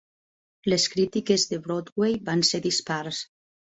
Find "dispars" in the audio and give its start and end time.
2.67-3.21